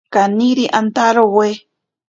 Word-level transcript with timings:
Kaniri 0.13 0.65
antarowe. 0.79 1.47